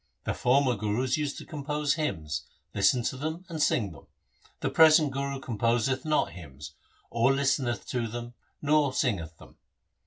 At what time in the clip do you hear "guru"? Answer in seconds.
5.11-5.39